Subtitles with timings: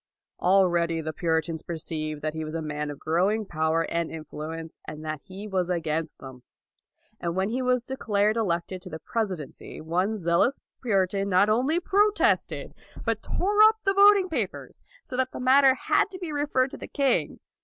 [0.41, 4.79] Al ready the Puritans perceived that he was a man of growing power and influence,
[4.87, 6.41] and that he was against them;
[7.19, 11.49] and when 218 LAUD he was declared elected to the presidency one zealous Puritan not
[11.49, 12.71] only protested,
[13.05, 16.77] but tore up the voting papers, so that the matter had to be referred to
[16.77, 17.39] the king.